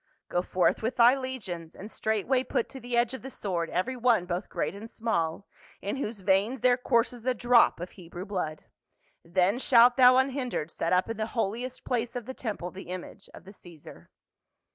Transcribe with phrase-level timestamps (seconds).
[0.31, 3.95] "Go forth with thy legions, and straightway put to the edge of the sword every
[3.95, 5.45] one both great and small,
[5.79, 8.65] in whose veins there courses a drop of Hebrew blood,
[9.23, 13.29] then shalt thou unhindered set up in the Holiest Place of the temple the image
[13.35, 14.09] of the Caesar."